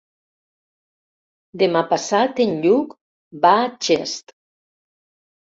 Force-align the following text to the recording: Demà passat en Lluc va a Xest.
Demà 1.63 1.83
passat 1.91 2.41
en 2.47 2.57
Lluc 2.65 2.97
va 3.45 3.53
a 3.67 3.71
Xest. 3.91 4.35